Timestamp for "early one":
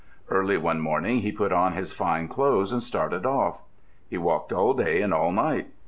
0.31-0.79